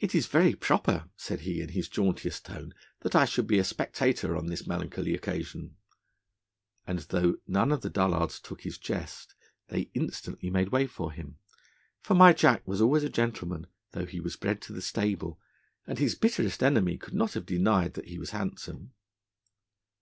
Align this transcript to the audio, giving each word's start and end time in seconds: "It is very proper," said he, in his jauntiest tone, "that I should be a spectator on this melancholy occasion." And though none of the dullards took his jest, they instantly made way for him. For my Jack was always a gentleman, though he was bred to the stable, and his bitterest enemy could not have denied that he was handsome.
"It 0.00 0.14
is 0.14 0.26
very 0.26 0.54
proper," 0.54 1.08
said 1.16 1.40
he, 1.40 1.62
in 1.62 1.70
his 1.70 1.88
jauntiest 1.88 2.44
tone, 2.44 2.74
"that 3.00 3.16
I 3.16 3.24
should 3.24 3.46
be 3.46 3.58
a 3.58 3.64
spectator 3.64 4.36
on 4.36 4.48
this 4.48 4.66
melancholy 4.66 5.14
occasion." 5.14 5.76
And 6.86 6.98
though 6.98 7.36
none 7.46 7.72
of 7.72 7.80
the 7.80 7.88
dullards 7.88 8.38
took 8.38 8.64
his 8.64 8.76
jest, 8.76 9.34
they 9.68 9.88
instantly 9.94 10.50
made 10.50 10.68
way 10.68 10.86
for 10.86 11.10
him. 11.10 11.38
For 12.02 12.12
my 12.12 12.34
Jack 12.34 12.68
was 12.68 12.82
always 12.82 13.02
a 13.02 13.08
gentleman, 13.08 13.66
though 13.92 14.04
he 14.04 14.20
was 14.20 14.36
bred 14.36 14.60
to 14.60 14.74
the 14.74 14.82
stable, 14.82 15.40
and 15.86 15.98
his 15.98 16.14
bitterest 16.14 16.62
enemy 16.62 16.98
could 16.98 17.14
not 17.14 17.32
have 17.32 17.46
denied 17.46 17.94
that 17.94 18.08
he 18.08 18.18
was 18.18 18.32
handsome. 18.32 18.92